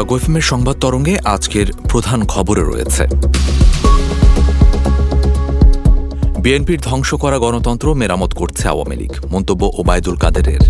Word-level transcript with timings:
জাগো 0.00 0.16
এফএমের 0.16 0.46
সংবাদ 0.52 0.76
তরঙ্গে 0.80 1.14
আজকের 1.24 1.66
প্রধান 1.90 2.20
খবরে 2.26 2.60
রয়েছে। 2.60 3.04
বিএনপির 6.38 6.80
ধ্বংস 6.80 7.14
করা 7.14 7.38
গণতন্ত্র 7.38 7.94
মেরামত 7.94 8.32
করছে 8.32 8.68
আওয়ামী 8.68 8.96
লীগ। 8.96 9.12
মন্তব্য 9.32 9.70
ওবায়দুল 9.78 10.16
কাদেরের। 10.16 10.62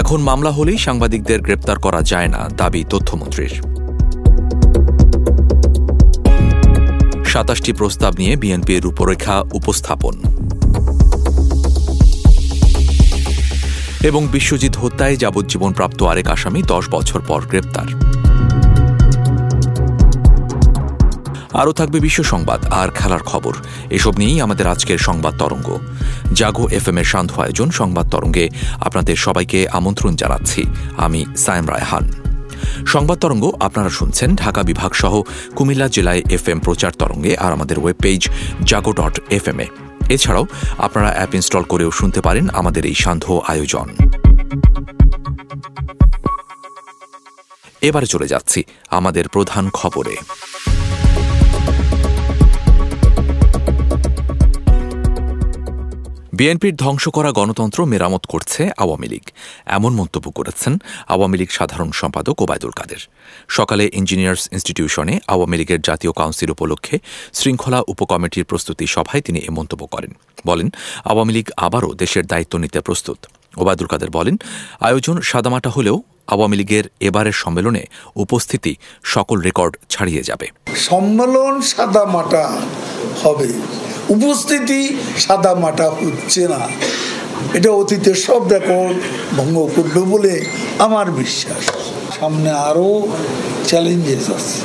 এখন 0.00 0.18
মামলা 0.20 0.50
হলেই 0.50 0.78
সাংবাদিকদের 0.78 1.42
গ্রেপ্তার 1.42 1.78
করা 1.78 2.02
যায় 2.02 2.28
না, 2.28 2.48
দাবি 2.56 2.84
তথ্যমন্ত্রীর। 2.90 3.54
সাতাশটি 7.24 7.72
প্রস্তাব 7.72 8.12
নিয়ে 8.18 8.36
বিএনপির 8.36 8.82
রূপরেখা 8.82 9.44
উপস্থাপন। 9.52 10.14
এবং 14.02 14.26
বিশ্বজিৎ 14.26 14.76
হত্যায় 14.76 15.16
যাবজ্জীবন 15.16 15.72
প্রাপ্ত 15.72 16.02
আরেক 16.02 16.28
আসামি 16.30 16.62
দশ 16.62 16.88
বছর 16.90 17.20
পর 17.20 17.40
গ্রেপ্তার। 17.40 17.88
আরও 21.52 21.72
থাকবে 21.72 22.00
বিশ্ব 22.00 22.22
সংবাদ 22.22 22.66
আর 22.70 22.88
খেলার 22.88 23.20
খবর। 23.20 23.54
এসব 23.90 24.18
নিয়েই 24.18 24.40
আমাদের 24.40 24.66
আজকের 24.66 24.98
সংবাদ 24.98 25.34
তরঙ্গ। 25.38 25.78
জাগো 26.32 26.68
এফ 26.68 26.88
এম 26.88 26.98
এর 26.98 27.04
সান্ধ্য 27.04 27.40
আয়োজন 27.40 27.70
সংবাদ 27.70 28.10
তরঙ্গে 28.10 28.48
আপনাদের 28.80 29.16
সবাইকে 29.16 29.68
আমন্ত্রণ 29.68 30.16
জানাচ্ছি। 30.16 30.64
আমি 30.96 31.24
সায়েম 31.36 31.66
রায়হান। 31.70 32.12
সংবাদ 32.86 33.18
তরঙ্গ 33.18 33.50
আপনারা 33.60 33.88
শুনছেন 33.88 34.34
ঢাকা 34.34 34.62
বিভাগ 34.62 34.94
সহ 34.94 35.22
কুমিল্লা 35.56 35.88
জেলায় 35.88 36.22
এফ 36.30 36.44
প্রচার 36.64 36.92
তরঙ্গে 36.98 37.36
আর 37.36 37.52
আমাদের 37.52 37.78
web 37.78 37.96
page 38.02 38.28
Jago 38.64 38.92
dot 38.92 39.20
F 39.30 39.48
M 39.48 39.60
এ 39.60 39.89
এছাড়াও 40.10 40.44
আপনারা 40.78 41.10
অ্যাপ 41.12 41.34
ইনস্টল 41.34 41.62
করেও 41.62 41.90
শুনতে 41.90 42.20
পারেন 42.20 42.44
আমাদের 42.48 42.82
এই 42.86 42.94
সান্ধ্য 42.94 43.40
আয়োজন। 43.46 43.86
এবারে 47.80 48.06
চলে 48.06 48.26
যাচ্ছি 48.28 48.60
আমাদের 48.90 49.24
প্রধান 49.28 49.70
খবরে। 49.70 50.14
বিএনপির 56.40 56.74
ধ্বংস 56.84 57.04
করা 57.16 57.30
গণতন্ত্র 57.38 57.78
মেরামত 57.92 58.24
করছে 58.32 58.62
আওয়ামী 58.82 59.08
লীগ। 59.12 59.24
এমন 59.76 59.92
মন্তব্য 60.00 60.26
করেছেন 60.38 60.72
আওয়ামী 61.14 61.36
লীগ 61.40 61.50
সাধারণ 61.58 61.90
সম্পাদক 62.00 62.36
ওবায়দুল 62.44 62.72
কাদের। 62.78 63.02
সকালে 63.58 63.84
ইঞ্জিনিয়ার্স 63.98 64.42
ইনস্টিটিউশনে 64.54 65.14
আওয়ামী 65.34 65.56
লীগের 65.60 65.80
জাতীয় 65.88 66.12
কাউন্সিল 66.20 66.50
উপলক্ষে 66.56 66.96
শৃঙ্খলা 67.38 67.80
উপকমিটির 67.92 68.48
প্রস্তুতি 68.50 68.84
সভায় 68.94 69.22
তিনি 69.26 69.38
এ 69.48 69.50
মন্তব্য 69.58 69.82
করেন। 69.94 70.12
বলেন, 70.48 70.68
আওয়ামী 71.10 71.32
লীগ 71.36 71.46
আবারও 71.66 71.90
দেশের 72.02 72.24
দায়িত্ব 72.32 72.54
নিতে 72.64 72.78
প্রস্তুত। 72.86 73.18
ওবায়দুল 73.62 73.88
কাদের 73.92 74.10
বলেন, 74.18 74.36
আয়োজন 74.88 75.16
সাদামাটা 75.30 75.70
হলেও 75.76 75.96
আওয়ামী 76.34 76.56
লীগের 76.60 76.84
এবারের 77.08 77.36
সম্মেলনে 77.42 77.82
উপস্থিতি 78.24 78.72
সকল 79.14 79.36
রেকর্ড 79.48 79.72
ছাড়িয়ে 79.92 80.22
যাবে। 80.22 80.46
সম্মেলন 80.88 81.54
সাদামাটা 81.72 82.44
হবে। 83.22 83.50
উপস্থিতি 84.10 84.80
সাদা 85.18 85.54
মাটা 85.54 85.90
হচ্ছে 85.90 86.48
না। 86.48 86.68
এটা 87.54 87.70
অতীতের 87.70 88.14
সব 88.14 88.48
রেকর্ড 88.48 88.96
ভঙ্গ 89.36 89.68
করবে 89.76 90.00
বলে 90.00 90.44
আমার 90.78 91.10
বিশ্বাস। 91.10 91.64
সামনে 92.18 92.50
আরও 92.50 93.08
চ্যালেঞ্জেস 93.66 94.30
আছে। 94.30 94.58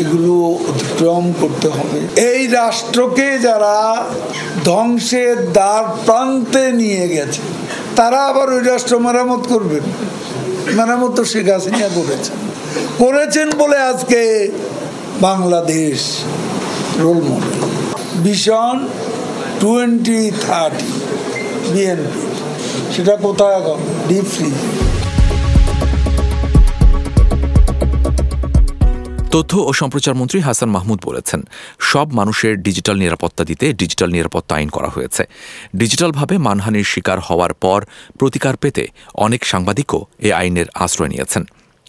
এগুলো 0.00 0.32
অতিক্রম 0.70 1.32
করতে 1.40 1.68
হবে। 1.68 1.98
এই 2.20 2.46
রাষ্ট্রকে 2.46 3.38
যারা 3.38 4.06
ধ্বংসের 4.64 5.52
দ্বার 5.52 5.84
প্রান্তে 6.06 6.72
নিয়ে 6.72 7.08
গেছে, 7.08 7.40
তারা 7.96 8.26
আবার 8.26 8.48
ওই 8.52 8.62
রাষ্ট্র 8.62 8.98
মেরামত 8.98 9.42
করবেন 9.48 9.84
মেরামত 10.76 11.12
তো 11.16 11.24
শেখ 11.24 11.46
হাসিনা 11.48 11.88
করেছেন। 11.94 12.36
করেছেন 12.98 13.48
বলে 13.58 13.78
আজকে 13.78 14.48
Bangladesh 15.20 15.98
role 16.98 17.20
model. 17.30 17.67
Vision 18.26 18.76
twenty 19.62 20.20
thirty 20.44 20.90
BNP 21.72 22.22
সেটা 22.94 23.14
কোথায় 23.26 23.54
এখন? 23.60 23.78
ডিপ 24.08 24.26
ফ্রিজ 24.34 24.58
তথ্য 29.34 29.52
ও 29.68 29.70
সম্প্রচার 29.80 30.14
মন্ত্রী 30.20 30.38
হাসান 30.48 30.70
মাহমুদ 30.76 30.98
বলেছেন, 31.08 31.40
সব 31.90 32.06
মানুষের 32.18 32.54
ডিজিটাল 32.66 32.96
নিরাপত্তা 33.04 33.42
দিতে 33.50 33.66
ডিজিটাল 33.80 34.10
নিরাপত্তা 34.16 34.52
আইন 34.58 34.68
করা 34.76 34.90
হয়েছে। 34.94 35.22
ডিজিটালভাবে 35.80 36.34
মানহানির 36.46 36.90
শিকার 36.92 37.18
হওয়ার 37.28 37.52
পর 37.64 37.80
প্রতিকার 38.18 38.54
পেতে 38.62 38.84
অনেক 39.24 39.40
সাংবাদিকও 39.50 40.00
এ 40.28 40.30
আইনের 40.40 40.68
আশ্রয় 40.84 41.10
নিয়েছেন। 41.12 41.42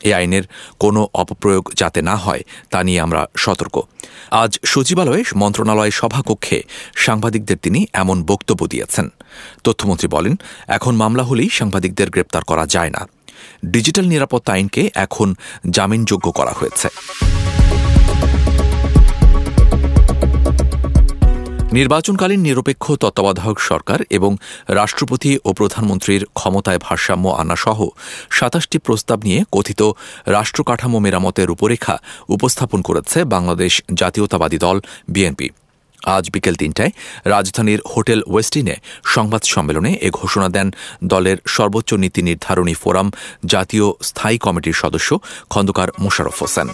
এ 0.03 0.13
আইনের 0.13 0.43
কোনো 0.79 1.07
অপপ্রয়োগ 1.13 1.73
যাতে 1.75 2.01
না 2.01 2.15
হয়, 2.15 2.43
তা 2.71 2.83
নিয়ে 2.83 2.99
আমরা 3.01 3.27
সতর্ক। 3.37 3.75
আজ 4.31 4.59
সচিবালয়ে 4.65 5.23
মন্ত্রণালয় 5.35 5.91
সভাকক্ষে 5.91 6.63
সাংবাদিকদের 6.95 7.57
তিনি 7.57 7.87
এমন 7.93 8.23
বক্তব্য 8.23 8.67
দিয়েছেন। 8.67 9.09
তথ্যমন্ত্রী 9.63 10.07
বলেন, 10.07 10.35
এখন 10.67 10.95
মামলা 10.95 11.23
হলেই 11.23 11.49
সাংবাদিকদের 11.49 12.09
গ্রেপ্তার 12.09 12.43
করা 12.43 12.65
যায় 12.65 12.89
না। 12.89 13.07
ডিজিটাল 13.65 14.05
নিরাপত্তা 14.05 14.53
আইনকে 14.53 14.89
এখন 14.95 15.35
জামিনযোগ্য 15.69 16.31
করা 16.31 16.51
হয়েছে। 16.51 16.87
নির্বাচনকালীন 21.77 22.41
নিরপেক্ষ 22.47 22.85
তত্ত্বাবধায়ক 22.93 23.59
সরকার 23.61 23.99
এবং 24.09 24.31
রাষ্ট্রপতি 24.79 25.31
ও 25.47 25.49
প্রধানমন্ত্রীর 25.53 26.23
ক্ষমতায় 26.33 26.79
ভারসাম্য 26.85 27.25
আনা 27.41 27.55
সহ 27.55 27.79
সাতাশটি 28.31 28.77
প্রস্তাব 28.79 29.19
নিয়ে 29.23 29.39
কথিত 29.51 29.81
রাষ্ট্রকাঠামো 30.27 30.97
মেরামতের 30.99 31.47
রূপরেখা 31.47 31.95
উপস্থাপন 32.29 32.79
করেছে 32.81 33.17
বাংলাদেশ 33.25 33.73
জাতীয়তাবাদী 33.93 34.57
দল, 34.57 34.77
বিএনপি। 35.09 35.47
আজ 36.15 36.25
বিকেল 36.33 36.55
তিনটায় 36.55 36.91
রাজধানীর 37.25 37.79
হোটেল 37.93 38.19
ওয়েস্টিনে 38.27 38.75
সংবাদ 39.05 39.41
সম্মেলনে 39.43 39.91
এ 40.07 40.09
ঘোষণা 40.11 40.47
দেন 40.49 40.67
দলের 41.03 41.37
সর্বোচ্চ 41.47 41.89
নীতি 41.93 42.21
নির্ধারণী 42.21 42.75
ফোরাম 42.81 43.07
জাতীয় 43.45 43.87
স্থায়ী 44.01 44.37
কমিটির 44.37 44.79
সদস্য 44.83 45.09
খন্দকার 45.49 45.89
মোশারফ 45.99 46.35
হোসেন। 46.41 46.67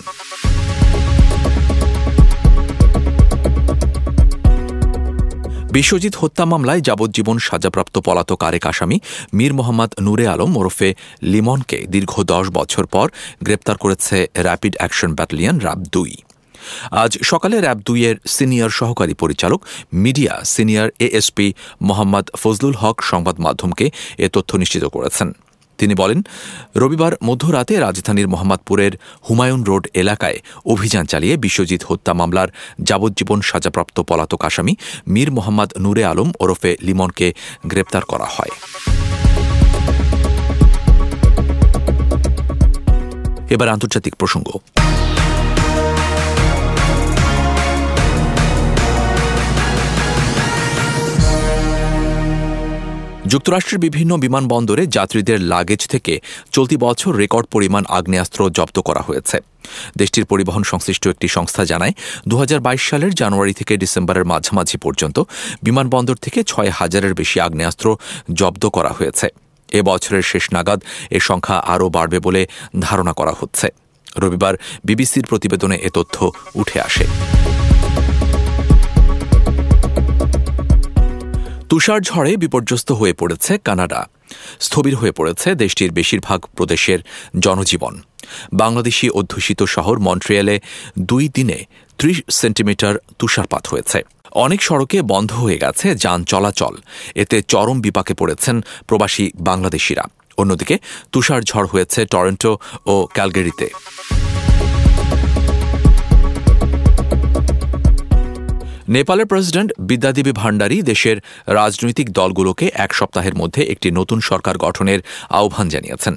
বিশ্বজিৎ 5.75 6.13
হত্যা 6.21 6.45
মামলায় 6.51 6.81
যাবজ্জীবন 6.87 7.37
সাজাপ্রাপ্ত 7.47 7.95
পলাতক 8.05 8.41
আরেক 8.47 8.65
আসামি, 8.71 8.97
মীর 9.37 9.53
মোহাম্মদ 9.59 9.91
নূরে 10.05 10.25
আলম 10.33 10.51
ওরফে 10.57 10.89
লিমনকে 11.31 11.77
দীর্ঘ 11.93 12.13
দশ 12.33 12.45
বছর 12.57 12.85
পর 12.85 13.07
গ্রেপ্তার 13.45 13.77
করেছে 13.83 14.17
র্যাপিড 14.45 14.73
অ্যাকশন 14.79 15.11
ব্যাটালিয়ন 15.17 15.57
র্যাব 15.59 15.79
দুই। 15.95 16.11
আজ 17.03 17.11
সকালে 17.31 17.55
র্যাব 17.61 17.79
দুইয়ের 17.87 18.15
সিনিয়র 18.35 18.71
সহকারী 18.79 19.13
পরিচালক, 19.13 19.59
media 20.03 20.33
senior 20.53 20.89
ASP 21.05 21.47
Mohammad 21.81 22.25
Fazlul 22.41 22.75
Haque 22.81 22.97
সংবাদ 23.11 23.35
মাধ্যমকে 23.45 23.85
এ 24.25 24.27
তথ্য 24.35 24.51
নিশ্চিত 24.61 24.83
করেছেন। 24.95 25.27
তিনি 25.77 25.93
বলেন, 25.95 26.21
রবিবার 26.75 27.13
মধ্যরাতে 27.23 27.79
রাজধানীর 27.79 28.27
মোহাম্মদপুরের 28.27 28.91
হুমায়ুন 29.29 29.63
রোড 29.63 29.87
এলাকায় 29.93 30.39
অভিযান 30.65 31.05
চালিয়ে 31.05 31.37
বিশ্বজিৎ 31.37 31.83
হত্যা 31.83 32.13
মামলার 32.13 32.47
যাবজ্জীবন 32.81 33.41
সাজাপ্রাপ্ত 33.41 33.99
পলাতক 33.99 34.45
আসামি 34.45 34.75
মীর 35.07 35.31
মোহাম্মদ 35.31 35.73
নূরে 35.79 36.05
আলম 36.05 36.31
ওরফে 36.39 36.77
লিমনকে 36.81 37.33
গ্রেপ্তার 37.65 38.03
করা 38.05 38.25
হয়। 38.25 38.53
এবার 43.49 43.69
আন্তর্জাতিক 43.69 44.15
প্রসঙ্গ। 44.15 44.47
যুক্তরাষ্ট্রের 53.31 53.79
বিভিন্ন 53.79 54.11
বিমানবন্দরে 54.17 54.83
যাত্রীদের 54.87 55.39
লাগেজ 55.53 55.81
থেকে 55.87 56.13
চলতি 56.51 56.75
বছর 56.77 57.11
রেকর্ড 57.15 57.45
পরিমাণ 57.51 57.83
আগ্নেয়াস্ত্র 57.89 58.41
জব্দ 58.49 58.77
করা 58.79 59.01
হয়েছে। 59.01 59.37
দেশটির 59.97 60.25
পরিবহন 60.25 60.63
সংশ্লিষ্ট 60.63 61.03
একটি 61.07 61.27
সংস্থা 61.27 61.63
জানায় 61.65 61.93
দু 62.27 62.35
হাজার 62.37 62.59
বাইশ 62.59 62.83
সালের 62.89 63.13
জানুয়ারি 63.15 63.53
থেকে 63.53 63.73
ডিসেম্বরের 63.77 64.25
মাঝামাঝি 64.25 64.77
পর্যন্ত 64.77 65.17
বিমানবন্দর 65.63 66.15
থেকে 66.15 66.39
ছয় 66.43 66.69
হাজারের 66.69 67.13
বেশি 67.13 67.37
আগ্নেয়াস্ত্র 67.39 67.87
জব্দ 68.33 68.63
করা 68.69 68.89
হয়েছে। 68.89 69.27
এ 69.69 69.81
বছরের 69.81 70.21
শেষ 70.21 70.45
নাগাদ 70.53 70.79
এ 71.09 71.19
সংখ্যা 71.19 71.57
আরও 71.73 71.89
বাড়বে 71.89 72.19
বলে 72.19 72.41
ধারণা 72.79 73.13
করা 73.13 73.33
হচ্ছে। 73.39 73.67
রবিবার 74.17 74.53
বিবিসির 74.83 75.25
প্রতিবেদনে 75.29 75.77
এ 75.77 75.89
তথ্য 75.93 76.15
উঠে 76.55 76.77
আসে। 76.81 77.05
তুষার 81.75 82.01
ঝড়ে 82.01 82.31
বিপর্যস্ত 82.37 82.89
হয়ে 82.91 83.13
পড়েছে 83.13 83.57
কানাডা। 83.57 84.01
স্থবির 84.59 84.95
হয়ে 84.95 85.11
পড়েছে 85.11 85.55
দেশটির 85.55 85.91
বেশিরভাগ 85.91 86.39
প্রদেশের 86.57 86.99
জনজীবন। 87.39 87.93
বাংলাদেশি 88.53 89.09
অধ্যুষিত 89.09 89.63
শহর 89.63 89.95
মন্ট্রিয়ালে 89.99 90.55
দুই 90.99 91.23
দিনে 91.27 91.57
ত্রিশ 91.99 92.17
সেন্টিমিটার 92.29 92.95
তুষারপাত 93.19 93.67
হয়েছে। 93.67 93.99
অনেক 94.45 94.59
সড়কে 94.61 94.97
বন্ধ 95.01 95.31
হয়ে 95.33 95.57
গেছে 95.57 95.87
যান 95.95 96.19
চলাচল। 96.23 96.73
এতে 97.15 97.37
চরম 97.41 97.77
বিপাকে 97.81 98.13
পড়েছেন 98.13 98.55
প্রবাসী 98.87 99.25
বাংলাদেশিরা। 99.39 100.03
অন্যদিকে 100.37 100.75
তুষার 101.11 101.41
ঝড় 101.41 101.67
হয়েছে 101.67 101.99
টরন্টো 102.05 102.51
ও 102.85 102.95
ক্যালগেরিতে। 103.13 103.67
নেপালের 108.87 109.25
প্রেসিডেন্ট 109.25 109.69
বিদ্যাদেবী 109.79 110.31
ভান্ডারী 110.31 110.77
দেশের 110.81 111.17
রাজনৈতিক 111.47 112.07
দলগুলোকে 112.11 112.65
এক 112.85 112.91
সপ্তাহের 112.93 113.35
মধ্যে 113.35 113.61
একটি 113.63 113.87
নতুন 113.91 114.19
সরকার 114.21 114.55
গঠনের 114.57 114.99
আহ্বান 115.29 115.67
জানিয়েছেন। 115.69 116.13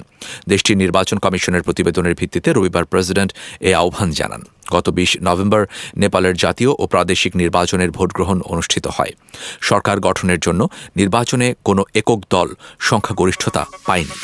দেশটির 0.48 0.76
নির্বাচন 0.76 1.18
কমিশনের 1.18 1.62
প্রতিবেদনের 1.62 2.14
ভিত্তিতে 2.14 2.48
রবিবার 2.52 2.84
প্রেসিডেন্ট 2.84 3.30
এ 3.60 3.72
আহ্বান 3.74 4.10
জানান। 4.10 4.42
গত 4.70 4.86
বিশ 4.90 5.10
নভেম্বর 5.20 5.62
নেপালের 5.96 6.34
জাতীয় 6.36 6.70
ও 6.78 6.84
প্রাদেশিক 6.86 7.32
নির্বাচনের 7.36 7.90
ভোটগ্রহণ 7.90 8.38
অনুষ্ঠিত 8.42 8.86
হয়। 8.86 9.12
সরকার 9.60 9.96
গঠনের 10.00 10.40
জন্য 10.40 10.60
নির্বাচনে 10.96 11.54
কোনো 11.64 11.82
একক 11.94 12.20
দল 12.30 12.48
সংখ্যাগরিষ্ঠতা 12.80 13.62
পায়নি। 13.86 14.16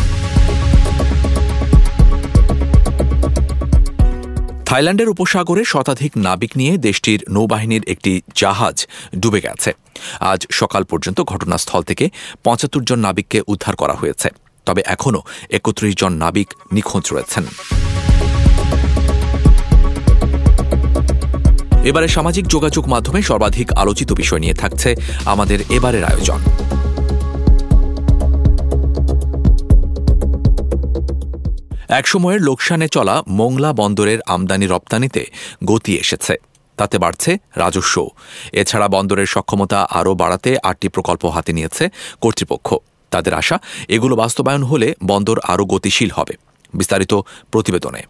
থাইল্যান্ডের 4.68 5.12
উপসাগরে 5.14 5.62
শতাধিক 5.72 6.12
নাবিক 6.26 6.52
নিয়ে 6.60 6.74
দেশটির 6.86 7.20
নৌবাহিনীর 7.34 7.84
একটি 7.92 8.12
জাহাজ 8.40 8.76
ডুবে 9.22 9.40
গেছে। 9.46 9.70
আজ 10.32 10.40
সকাল 10.60 10.82
পর্যন্ত 10.90 11.18
ঘটনাস্থল 11.32 11.82
থেকে 11.82 12.06
পঁচাত্তর 12.44 12.82
জন 12.88 12.98
নাবিককে 13.06 13.38
উদ্ধার 13.52 13.74
করা 13.76 13.94
হয়েছে। 13.94 14.28
তবে 14.66 14.82
এখনও 14.94 15.20
একত্রিশ 15.56 15.94
জন 16.00 16.12
নাবিক 16.22 16.48
নিখোঁজ 16.72 17.04
রয়েছেন। 17.12 17.44
এবারে 21.88 22.08
সামাজিক 22.08 22.44
যোগাযোগ 22.54 22.84
মাধ্যমে 22.88 23.20
সর্বাধিক 23.22 23.68
আলোচিত 23.82 24.10
বিষয় 24.12 24.40
নিয়ে 24.44 24.56
থাকছে 24.62 24.90
আমাদের 25.32 25.58
এবারের 25.76 26.04
আয়োজন। 26.10 26.40
একসময়ের 31.98 32.40
লোকসানে 32.40 32.86
চলা 32.88 33.16
মোংলা 33.38 33.70
বন্দরের 33.72 34.18
আমদানি 34.26 34.66
রপ্তানিতে 34.66 35.22
গতি 35.64 35.92
এসেছে। 35.96 36.34
তাতে 36.78 36.96
বাড়ছে 36.98 37.30
রাজস্ব। 37.56 37.96
এছাড়া 38.52 38.88
বন্দরের 38.88 39.26
সক্ষমতা 39.26 39.78
আরও 39.98 40.12
বাড়াতে 40.14 40.50
আটটি 40.62 40.88
প্রকল্প 40.88 41.22
হাতে 41.26 41.52
নিয়েছে 41.52 41.84
কর্তৃপক্ষ। 42.20 42.68
তাদের 43.10 43.34
আশা, 43.34 43.56
এগুলো 43.88 44.14
বাস্তবায়ন 44.16 44.62
হলে 44.62 44.88
বন্দর 45.06 45.36
আরও 45.52 45.64
গতিশীল 45.64 46.10
হবে। 46.14 46.34
বিস্তারিত 46.74 47.12
প্রতিবেদনে। 47.52 48.02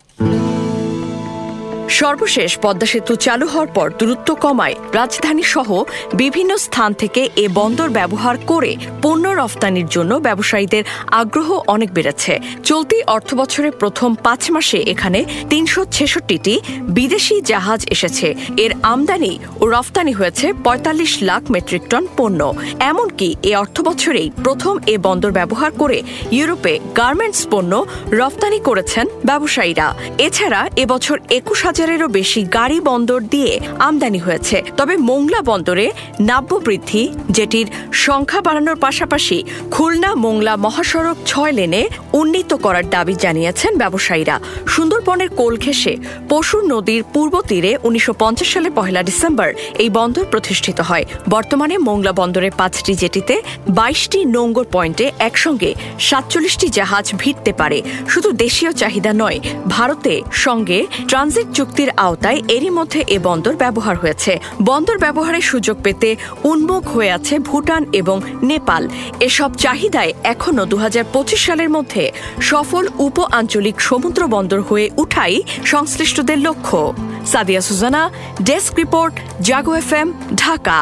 সর্বশেষ 1.89 2.59
পদ্মা 2.59 2.87
সেতু 2.87 3.17
চালু 3.17 3.47
হওয়ার 3.47 3.69
পর 3.69 3.91
দূরত্ব 3.99 4.35
কমায় 4.35 4.75
রাজধানী 4.93 5.43
সহ 5.43 5.85
বিভিন্ন 6.15 6.57
স্থান 6.57 6.93
থেকে 6.93 7.29
এ 7.37 7.49
বন্দর 7.49 7.89
ব্যবহার 7.89 8.37
করে 8.47 8.77
পণ্য 9.03 9.29
রফতানির 9.29 9.87
জন্য 9.87 10.15
ব্যবসায়ীদের 10.15 10.85
আগ্রহ 11.11 11.61
অনেক 11.67 11.93
বেড়েছে। 11.93 12.41
চলতি 12.65 13.03
অর্থবছরের 13.07 13.73
প্রথম 13.73 14.15
পাঁচ 14.15 14.51
মাসে 14.51 14.79
এখানে 14.79 15.25
তিনশো 15.51 15.85
ছেষট্টিটি 15.93 16.61
বিদেশি 16.89 17.41
জাহাজ 17.41 17.81
এসেছে। 17.91 18.35
এর 18.57 18.73
আমদানি 18.83 19.39
ও 19.61 19.67
রফতানি 19.67 20.13
হয়েছে 20.13 20.53
পঁয়তাল্লিশ 20.65 21.23
লাখ 21.23 21.51
মেট্রিক 21.51 21.83
টন 21.91 22.07
পণ্য। 22.17 22.55
এমনকি 22.81 23.37
এ 23.43 23.57
অর্থবছরেই 23.57 24.31
প্রথম 24.45 24.79
এ 24.87 24.99
বন্দর 24.99 25.31
ব্যবহার 25.31 25.71
করে 25.73 26.03
ইউরোপে 26.31 26.79
গার্মেন্টস 26.97 27.47
পণ্য 27.51 27.87
রফতানি 28.11 28.59
করেছেন 28.59 29.07
ব্যবসায়ীরা। 29.27 29.95
এছাড়া 30.19 30.69
এবছর 30.77 31.19
একুশ 31.31 31.67
হাজারেরও 31.75 32.09
বেশি 32.19 32.41
গাড়ি 32.57 32.79
বন্দর 32.81 33.21
দিয়ে 33.35 33.53
আমদানি 33.79 34.19
হয়েছে। 34.19 34.57
তবে 34.77 34.95
মোংলা 35.09 35.41
বন্দরে 35.43 35.87
নাব্য 36.21 36.51
বৃদ্ধি, 36.67 37.03
যেটির 37.31 37.67
সংখ্যা 38.07 38.41
বাড়ানোর 38.41 38.77
পাশাপাশি 38.77 39.39
খুলনা 39.71 40.11
মোংলা 40.15 40.55
মহাসড়ক 40.57 41.17
ছয় 41.27 41.53
লেনে 41.53 41.83
উন্নীত 42.21 42.51
করার 42.65 42.87
দাবি 42.95 43.15
জানিয়েছেন 43.25 43.73
ব্যবসায়ীরা। 43.83 44.37
সুন্দরবনের 44.75 45.31
কোল 45.39 45.55
ঘেঁষে 45.65 45.95
পশুর 46.31 46.63
নদীর 46.73 47.03
পূর্ব 47.15 47.35
তীরে 47.49 47.73
উনিশশো 47.89 48.13
সালে 48.53 48.69
পহেলা 48.79 49.03
ডিসেম্বর 49.09 49.49
এই 49.83 49.91
বন্দর 49.99 50.25
প্রতিষ্ঠিত 50.33 50.79
হয়। 50.81 51.05
বর্তমানে 51.35 51.75
মোংলা 51.79 52.13
বন্দরে 52.21 52.51
পাঁচটি 52.61 52.93
জেটিতে 53.01 53.35
বাইশটি 53.79 54.19
নোঙ্গর 54.35 54.67
পয়েন্টে 54.75 55.07
একসঙ্গে 55.29 55.71
সাতচল্লিশটি 56.09 56.67
জাহাজ 56.69 57.07
ভিড়তে 57.21 57.53
পারে। 57.61 57.79
শুধু 58.13 58.29
দেশীয় 58.45 58.73
চাহিদা 58.73 59.13
নয়, 59.23 59.39
ভারতে 59.75 60.15
সঙ্গে 60.45 60.79
ট্রানজিট 61.09 61.49
চুক্তির 61.57 61.91
আওতায় 62.07 62.41
এরই 62.57 62.71
মধ্যে 62.79 63.01
এ 63.17 63.19
বন্দর 63.29 63.55
ব্যবহার 63.63 63.97
হয়েছে। 64.03 64.33
বন্দর 64.63 64.97
ব্যবহারের 65.05 65.45
সুযোগ 65.51 65.77
পেতে 65.85 66.11
উন্মুখ 66.45 66.83
হয়ে 66.95 67.11
আছে 67.17 67.35
ভুটান 67.49 67.83
এবং 68.01 68.17
নেপাল। 68.51 68.83
এসব 69.29 69.51
চাহিদায় 69.65 70.13
এখনও 70.33 70.65
দু 70.73 70.77
হাজার 70.85 71.05
পঁচিশ 71.13 71.41
সালের 71.47 71.71
মধ্যে 71.77 72.04
সফল 72.51 72.85
উপ 73.07 73.17
আঞ্চলিক 73.39 73.77
সমুদ্র 73.81 74.21
বন্দর 74.35 74.61
হয়ে 74.61 74.87
উঠাই 75.03 75.35
সংশ্লিষ্টদের 75.73 76.39
লক্ষ্য। 76.39 76.81
Sadia 77.33 77.63
Sujana, 77.69 78.03
desk 78.43 78.73
report, 78.83 79.15
Jago 79.41 79.73
F 79.75 79.91
M 80.01 80.09
Dhaka. 80.37 80.81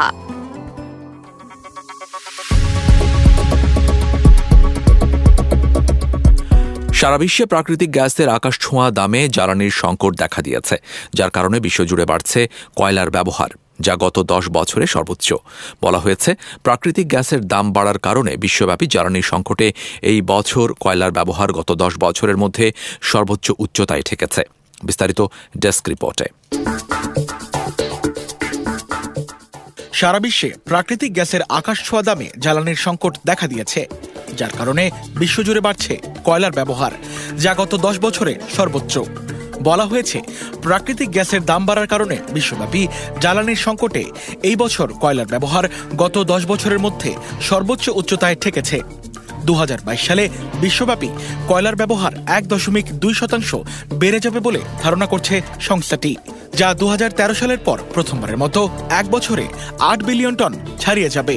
সারা 6.99 7.19
বিশ্বে 7.19 7.45
প্রাকৃতিক 7.47 7.91
গ্যাসের 7.97 8.29
আকাশ 8.29 8.55
ছোঁয়া 8.61 8.87
দামে 8.91 9.21
জ্বালানির 9.29 9.75
সংকট 9.83 10.13
দেখা 10.23 10.41
দিয়েছে, 10.47 10.77
যার 11.15 11.31
কারণে 11.31 11.59
বিশ্বজুড়ে 11.61 12.05
বাড়ছে 12.05 12.41
কয়লার 12.77 13.11
ব্যবহার। 13.11 13.51
যা 13.87 13.95
গত 14.05 14.17
দশ 14.33 14.45
বছরে 14.59 14.87
সর্বোচ্চ। 14.95 15.29
বলা 15.85 16.01
হয়েছে, 16.05 16.31
প্রাকৃতিক 16.67 17.07
গ্যাসের 17.13 17.41
দাম 17.53 17.67
বাড়ার 17.77 17.99
কারণে 18.07 18.33
বিশ্বব্যাপী 18.45 18.87
জ্বালানির 18.95 19.31
সংকটে 19.33 19.67
এই 20.11 20.19
বছর 20.33 20.67
কয়লার 20.85 21.13
ব্যবহার 21.19 21.49
গত 21.59 21.71
দশ 21.83 21.93
বছরের 22.05 22.41
মধ্যে 22.43 22.67
সর্বোচ্চ 23.13 23.47
উচ্চতায় 23.65 24.05
ঠেকেছে। 24.09 24.43
বিস্তারিত 24.89 25.21
ডেস্ক 25.63 25.85
রিপোর্টে। 25.93 26.27
সারা 29.99 30.21
বিশ্বে 30.27 30.49
প্রাকৃতিক 30.71 31.11
গ্যাসের 31.17 31.43
আকাশ 31.59 31.79
ছোঁয়া 31.87 32.03
দামে 32.09 32.29
জ্বালানির 32.45 32.81
সংকট 32.87 33.13
দেখা 33.29 33.47
দিয়েছে, 33.53 33.81
যার 34.39 34.53
কারণে 34.59 34.85
বিশ্বজুড়ে 35.23 35.61
বাড়ছে 35.67 35.95
কয়লার 36.27 36.57
ব্যবহার, 36.59 36.93
যা 37.45 37.53
গত 37.61 37.73
দশ 37.87 37.97
বছরে 38.07 38.33
সর্বোচ্চ। 38.57 38.95
বলা 39.69 39.85
হয়েছে, 39.91 40.19
প্রাকৃতিক 40.65 41.09
গ্যাসের 41.17 41.43
দাম 41.51 41.63
বাড়ার 41.69 41.91
কারণে 41.93 42.17
বিশ্বব্যাপী 42.37 42.83
জ্বালানির 43.23 43.65
সংকটে 43.67 44.03
এই 44.49 44.57
বছর 44.63 44.87
কয়লার 45.03 45.33
ব্যবহার 45.33 45.65
গত 46.03 46.15
দশ 46.33 46.43
বছরের 46.53 46.81
মধ্যে 46.87 47.11
সর্বোচ্চ 47.49 47.85
উচ্চতায় 48.01 48.41
ঠেকেছে। 48.43 48.79
দু 49.49 49.55
হাজার 49.61 49.81
বাইশ 49.87 50.03
সালে 50.09 50.25
বিশ্বব্যাপী 50.63 51.11
কয়লার 51.51 51.77
ব্যবহার 51.81 52.13
এক 52.37 52.43
দশমিক 52.53 52.87
দুই 53.03 53.15
শতাংশ 53.21 53.51
বেড়ে 54.01 54.21
যাবে 54.25 54.41
বলে 54.47 54.61
ধারণা 54.83 55.07
করছে 55.13 55.35
সংস্থাটি, 55.69 56.13
যা 56.59 56.69
দু 56.81 56.87
হাজার 56.93 57.11
তেরো 57.19 57.35
সালের 57.41 57.61
পর 57.67 57.79
প্রথমবারের 57.95 58.41
মতো 58.43 58.61
এক 59.01 59.07
বছরে 59.15 59.45
আট 59.91 59.99
বিলিয়ন 60.09 60.35
টন 60.41 60.53
ছাড়িয়ে 60.83 61.15
যাবে। 61.17 61.37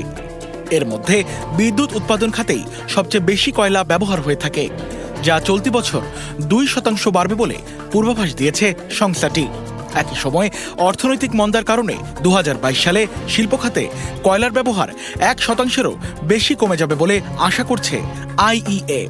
এর 0.77 0.83
মধ্যে 0.91 1.17
বিদ্যুৎ 1.57 1.89
উৎপাদন 1.99 2.29
খাতেই 2.37 2.63
সবচেয়ে 2.95 3.27
বেশি 3.31 3.49
কয়লা 3.57 3.81
ব্যবহার 3.91 4.19
হয়ে 4.25 4.41
থাকে। 4.43 4.63
যা 5.23 5.39
চলতি 5.39 5.69
বছর 5.69 6.01
দুই 6.41 6.67
শতাংশ 6.67 7.07
বাড়বে 7.07 7.35
বলে 7.35 7.55
পূর্বাভাস 7.91 8.35
দিয়েছে 8.35 8.73
সংস্থাটি। 8.89 9.47
একই 9.95 10.15
সময় 10.15 10.49
অর্থনৈতিক 10.77 11.35
মন্দার 11.35 11.63
কারণে 11.63 11.93
দু 12.21 12.29
হাজার 12.29 12.55
বাইশ 12.57 12.83
সালে 12.83 13.07
শিল্প 13.29 13.55
খাতে 13.55 13.87
কয়লার 14.23 14.51
ব্যবহার 14.51 14.89
এক 15.19 15.43
শতাংশেরও 15.43 15.97
বেশি 16.23 16.55
কমে 16.55 16.77
যাবে 16.77 16.95
বলে 16.95 17.21
আশা 17.39 17.63
করছে 17.63 18.01
আইইএ 18.37 19.07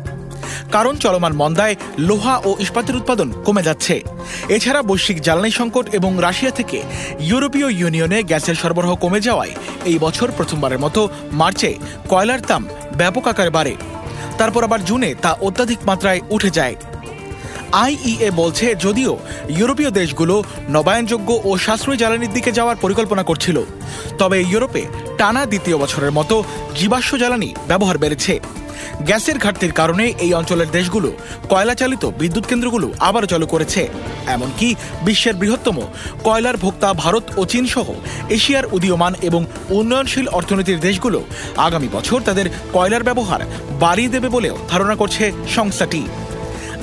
কারণ 0.71 0.95
চলমান 0.95 1.33
মন্দায় 1.33 1.75
লোহা 1.97 2.41
ও 2.45 2.55
ইস্পাতের 2.59 2.95
উৎপাদন 2.95 3.31
কমে 3.45 3.63
যাচ্ছে। 3.63 4.01
এছাড়া 4.49 4.81
বৈশ্বিক 4.81 5.21
জ্বালানি 5.21 5.51
সংকট 5.51 5.93
এবং 5.95 6.19
রাশিয়া 6.21 6.51
থেকে 6.51 6.81
ইউরোপীয় 7.19 7.71
ইউনিয়নে 7.71 8.23
গ্যাসের 8.23 8.55
সরবরাহ 8.55 8.95
কমে 8.95 9.19
যাওয়ায় 9.19 9.51
এই 9.85 9.97
বছর 9.99 10.31
প্রথমবারের 10.31 10.79
মতো 10.79 11.09
মার্চে 11.31 11.73
কয়লার 12.09 12.41
দাম 12.41 12.63
ব্যাপক 12.97 13.27
আকারে 13.27 13.49
বাড়ে। 13.49 13.75
তারপর 14.39 14.61
আবার 14.67 14.81
জুনে 14.89 15.09
তা 15.23 15.31
অত্যাধিক 15.47 15.79
মাত্রায় 15.89 16.21
উঠে 16.35 16.49
যায়। 16.49 16.75
আইইএ 17.83 18.29
বলছে, 18.41 18.65
যদিও 18.85 19.13
ইউরোপীয় 19.59 19.91
দেশগুলো 19.91 20.35
নবায়নযোগ্য 20.69 21.29
ও 21.47 21.51
সাশ্রয়ী 21.57 21.97
জ্বালানির 22.01 22.35
দিকে 22.37 22.51
যাওয়ার 22.51 22.81
পরিকল্পনা 22.83 23.23
করছিল, 23.23 23.57
তবে 24.19 24.37
ইউরোপে 24.51 24.83
টানা 25.19 25.41
দ্বিতীয় 25.45 25.77
বছরের 25.83 26.11
মতো 26.11 26.35
জীবাশ্ম 26.79 27.11
জ্বালানি 27.21 27.49
ব্যবহার 27.67 27.97
বেড়েছে। 27.97 28.33
গ্যাসের 29.07 29.37
ঘাটতির 29.37 29.71
কারণে 29.71 30.13
এই 30.19 30.33
অঞ্চলের 30.33 30.69
দেশগুলো 30.71 31.09
কয়লা 31.49 31.75
চালিত 31.75 32.05
বিদ্যুৎ 32.05 32.45
কেন্দ্রগুলো 32.47 32.87
আবার 32.99 33.23
চালু 33.25 33.47
করেছে। 33.47 33.87
এমনকি 34.27 34.75
বিশ্বের 35.01 35.35
বৃহত্তম 35.35 35.77
কয়লার 36.23 36.57
ভোক্তা 36.57 36.93
ভারত 36.93 37.23
ও 37.37 37.45
চীন 37.45 37.65
সহ 37.67 37.87
এশিয়ার 38.29 38.65
উদীয়মান 38.71 39.13
এবং 39.21 39.45
উন্নয়নশীল 39.69 40.27
অর্থনীতির 40.27 40.79
দেশগুলো 40.79 41.19
আগামী 41.57 41.87
বছর 41.91 42.19
তাদের 42.21 42.49
কয়লার 42.73 43.03
ব্যবহার 43.03 43.41
বাড়িয়ে 43.79 44.09
দেবে 44.09 44.29
বলেও 44.29 44.55
ধারণা 44.69 44.95
করছে 44.95 45.31
সংস্থাটি। 45.55 46.01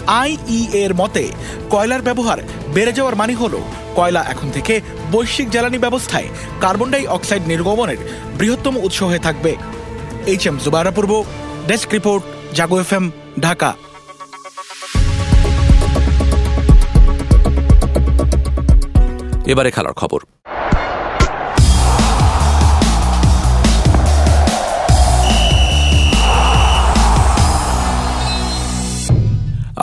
আইই 0.07 0.61
এর 0.73 0.95
মতে, 0.95 1.25
কয়লার 1.71 2.03
ব্যবহার 2.03 2.39
বেড়ে 2.75 2.93
যাওয়ার 2.93 3.17
মানে 3.17 3.35
হল 3.35 3.55
কয়লা 3.97 4.23
এখন 4.29 4.51
থেকে 4.51 4.81
বৈশ্বিক 5.13 5.51
জ্বালানি 5.51 5.79
ব্যবস্থায় 5.79 6.29
কার্বন 6.61 6.91
ডাই 6.91 7.07
অক্সাইড 7.07 7.43
নির্গমনের 7.49 7.97
বৃহত্তম 8.39 8.77
উৎস 8.77 9.03
হয়ে 9.03 9.19
থাকবে। 9.19 9.57
এইচ 10.27 10.47
এম 10.47 10.57
জুবারা 10.65 10.91
পূর্ব 10.91 11.13
desk 11.69 11.89
report 11.97 12.23
Jago 12.57 12.77
F 12.85 12.93
M 12.99 13.05
Dhaka 13.41 13.71
এবারে 19.53 19.71
খেলার 19.75 19.97
খবর। 20.01 20.21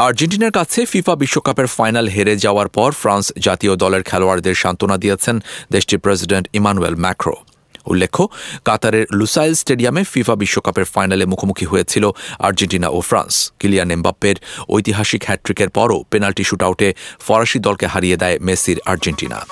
আর্জেন্টিনার 0.06 0.54
কাছে 0.60 0.80
ফিফা 0.92 1.14
বিশ্বকাপের 1.22 1.68
ফাইনাল 1.78 2.08
হেরে 2.16 2.34
যাওয়ার 2.46 2.70
পর 2.78 2.90
ফ্রান্স 3.02 3.26
জাতীয় 3.46 3.74
দলের 3.84 4.04
খেলোয়াড়দের 4.10 4.56
সান্ত্বনা 4.64 4.98
দিয়েছেন 5.04 5.36
দেশটির 5.72 6.00
প্রেসিডেন্ট 6.06 6.46
ইমানুয়েল 6.60 6.96
ম্যাক্রো। 7.04 7.36
উল্লেখ্য, 7.86 8.28
কাতারের 8.66 9.06
লুসাইল 9.12 9.54
স্টেডিয়ামে 9.54 10.04
ফিফা 10.04 10.36
বিশ্বকাপের 10.36 10.86
ফাইনালে 10.86 11.26
মুখোমুখি 11.26 11.66
হয়েছিল 11.66 12.12
আর্জেন্টিনা 12.40 12.88
ও 12.88 13.02
ফ্রান্স। 13.02 13.52
কিলিয়ান 13.60 13.92
এমবাপ্পের 13.92 14.36
ঐতিহাসিক 14.70 15.24
হ্যাট্রিকের 15.26 15.70
পরও 15.70 16.04
পেনাল্টি 16.12 16.44
শুটআউটে 16.44 16.94
ফরাসি 17.20 17.60
দলকে 17.60 17.88
হারিয়ে 17.88 18.18
দেয় 18.18 18.40
মেসির 18.40 18.80
আর্জেন্টিনা। 18.86 19.46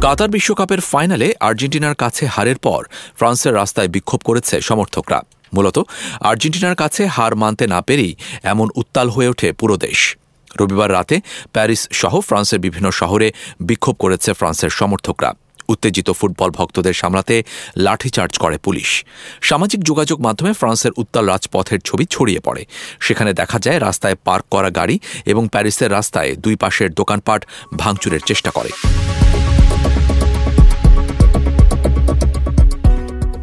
কাতার 0.00 0.28
বিশ্বকাপের 0.28 0.80
ফাইনালে 0.80 1.34
আর্জেন্টিনার 1.40 1.94
কাছে 1.94 2.26
হারের 2.26 2.58
পর 2.58 2.84
ফ্রান্সের 3.16 3.54
রাস্তায় 3.54 3.88
বিক্ষোভ 3.88 4.20
করেছে 4.24 4.60
সমর্থকরা। 4.60 5.20
মূলত, 5.54 5.78
আর্জেন্টিনার 6.20 6.74
কাছে 6.74 7.06
হার 7.06 7.36
মানতে 7.36 7.66
না 7.66 7.80
পেরেই 7.80 8.14
এমন 8.42 8.68
উত্তাল 8.74 9.08
হয়ে 9.10 9.28
ওঠে 9.28 9.52
পুরো 9.52 9.76
দেশ। 9.76 10.16
রবিবার 10.60 10.92
রাতে 10.92 11.20
প্যারিস 11.52 11.88
সহ 11.92 12.20
ফ্রান্সের 12.20 12.58
বিভিন্ন 12.58 12.90
শহরে 12.90 13.32
বিক্ষোভ 13.60 13.94
করেছে 13.98 14.32
ফ্রান্সের 14.32 14.70
সমর্থকরা। 14.70 15.32
উত্তেজিত 15.68 16.10
ফুটবল 16.10 16.50
ভক্তদের 16.50 16.92
সামলাতে 16.92 17.44
লাঠিচার্জ 17.76 18.38
করে 18.38 18.58
পুলিশ। 18.58 19.04
সামাজিক 19.40 19.80
যোগাযোগ 19.84 20.20
মাধ্যমে 20.20 20.52
ফ্রান্সের 20.52 20.92
উত্তাল 20.96 21.28
রাজপথের 21.28 21.80
ছবি 21.84 22.04
ছড়িয়ে 22.10 22.40
পড়ে। 22.40 22.66
সেখানে 23.00 23.32
দেখা 23.32 23.58
যায় 23.58 23.78
রাস্তায় 23.78 24.16
পার্ক 24.24 24.44
করা 24.50 24.70
গাড়ি 24.70 24.98
এবং 25.26 25.48
প্যারিসের 25.48 25.90
রাস্তায় 25.92 26.36
দুই 26.36 26.56
পাশের 26.56 26.90
দোকানপাট 26.92 27.46
ভাঙচুরের 27.76 28.20
চেষ্টা 28.26 28.50
করে। 28.50 28.70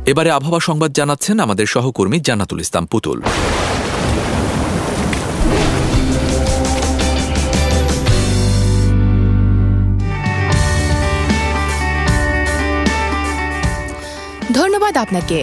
এবারে 0.06 0.30
আবহাওয়া 0.32 0.60
সংবাদ 0.60 0.92
জানাচ্ছেন 0.92 1.40
আমাদের 1.40 1.66
সহকর্মী 1.66 2.20
জান্নাতুল 2.20 2.60
ইসলাম 2.60 2.86
পুতুল। 2.86 3.22
ধন্যবাদ 14.60 14.94
আপনাকে। 14.98 15.40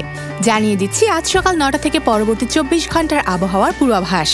জানিয়ে 0.49 0.77
দিচ্ছি, 0.77 1.05
আজ 1.17 1.25
সকাল 1.37 1.55
নটা 1.63 1.79
থেকে 1.79 1.99
পরবর্তী 2.11 2.47
চব্বিশ 2.55 2.85
ঘণ্টার 2.95 3.21
আবহাওয়ার 3.35 3.73
পূর্বাভাস। 3.79 4.31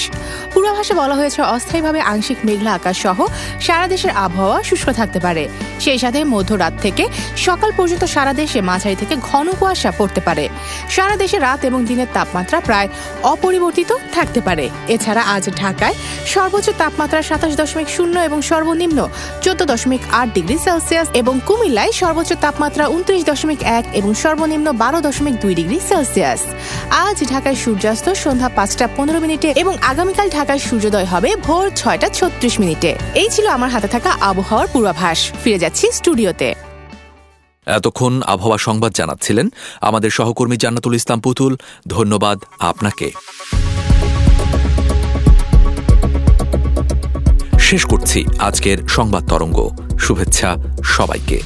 পূর্বাভাসে 0.53 0.95
বলা 1.01 1.15
হয়েছে, 1.15 1.41
অস্থায়ীভাবে 1.55 2.01
আংশিক 2.13 2.39
মেঘলা 2.47 2.73
আকাশ 2.79 2.97
সহ 3.05 3.19
সারা 3.67 3.87
দেশের 3.93 4.13
আবহাওয়া 4.25 4.59
শুষ্ক 4.69 4.89
থাকতে 4.99 5.19
পারে। 5.21 5.45
সেই 5.85 5.99
সাথে 5.99 6.21
মধ্যরাত 6.35 6.75
থেকে 6.85 7.05
সকাল 7.47 7.71
পর্যন্ত 7.79 8.05
সারা 8.15 8.33
দেশে 8.41 8.59
মাঝারি 8.71 8.97
থেকে 9.03 9.15
ঘন 9.29 9.47
কুয়াশা 9.59 9.91
পড়তে 9.99 10.21
পারে। 10.27 10.45
সারা 10.95 11.17
দেশে 11.23 11.39
রাত 11.39 11.61
এবং 11.69 11.81
দিনের 11.91 12.09
তাপমাত্রা 12.17 12.59
প্রায় 12.69 12.89
অপরিবর্তিত 13.33 13.91
থাকতে 14.15 14.41
পারে। 14.47 14.65
এছাড়া 14.95 15.23
আজ 15.35 15.45
ঢাকায় 15.61 15.95
সর্বোচ্চ 16.33 16.69
তাপমাত্রা 16.83 17.21
সাতাশ 17.29 17.53
দশমিক 17.61 17.89
শূন্য 17.97 18.17
এবং 18.29 18.39
সর্বনিম্ন 18.51 18.99
চোদ্দ 19.45 19.61
দশমিক 19.73 20.03
আট 20.21 20.29
ডিগ্রি 20.37 20.57
সেলসিয়াস 20.67 21.09
এবং 21.21 21.35
কুমিল্লায় 21.49 21.93
সর্বোচ্চ 22.01 22.33
তাপমাত্রা 22.45 22.85
উনত্রিশ 22.97 23.23
দশমিক 23.31 23.61
এক 23.79 23.85
এবং 23.99 24.11
সর্বনিম্ন 24.23 24.69
বারো 24.83 24.99
দশমিক 25.09 25.35
দুই 25.43 25.55
ডিগ্রি 25.61 25.79
সেলসিয়াস। 25.93 26.43
আজ 27.07 27.19
ঢাকায় 27.33 27.59
সূর্যাস্ত, 27.65 28.07
সন্ধ্যা 28.25 28.49
পাঁচটা 28.59 28.87
পনেরো 28.97 29.19
মিনিটে 29.25 29.49
এবং 29.63 29.75
আগামীকাল 29.91 30.27
ঢাকায় 30.37 30.63
সূর্যোদয় 30.67 31.09
হবে 31.13 31.31
ভোর 31.47 31.67
ছয়টা 31.81 32.09
ছত্রিশ 32.19 32.55
মিনিটে। 32.63 32.91
এই 33.23 33.29
ছিল 33.35 33.47
আমার 33.57 33.71
হাতে 33.75 33.89
থাকা 33.95 34.11
আবহাওয়ার 34.31 34.69
পূর্বাভাস। 34.73 35.19
ফিরে 35.43 35.59
যাচ্ছি 35.59 35.85
স্টুডিওতে। 35.99 36.49
এতক্ষণ 37.67 38.13
আবহাওয়া 38.35 38.59
সংবাদ 38.59 38.93
জানাচ্ছিলেন 38.93 39.47
আমাদের 39.81 40.11
সহকর্মী 40.11 40.57
জান্নাতুল 40.57 40.95
ইসলাম 41.01 41.21
পুতুল। 41.21 41.53
ধন্যবাদ 41.89 42.39
আপনাকে। 42.71 43.09
শেষ 47.69 47.83
করছি 47.87 48.21
আজকের 48.49 48.79
সংবাদ 48.97 49.25
তরঙ্গ। 49.33 49.59
শুভেচ্ছা 50.05 50.51
সবাইকে। 50.97 51.39